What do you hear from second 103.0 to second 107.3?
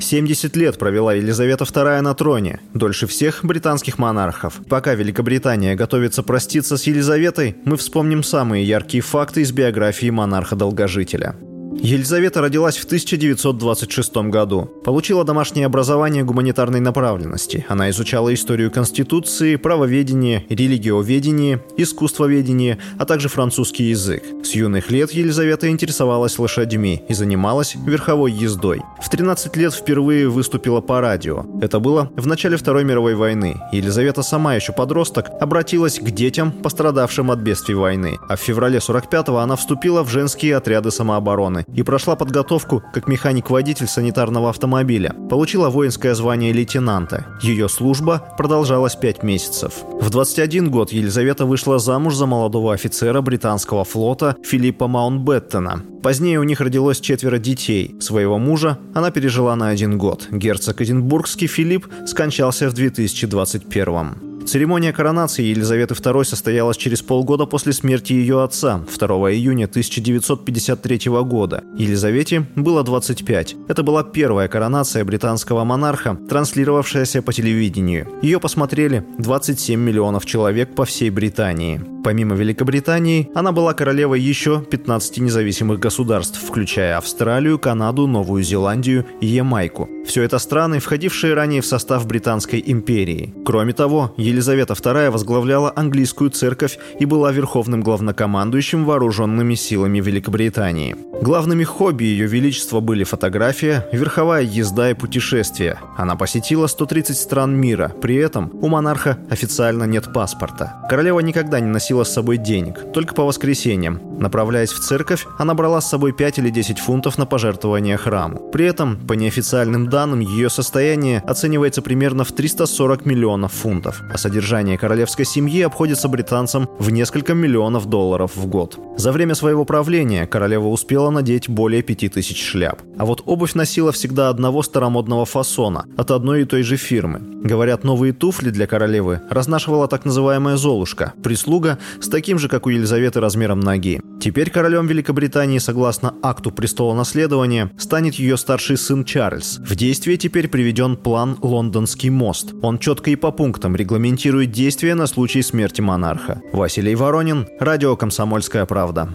фотография, верховая езда и путешествия. Она посетила 130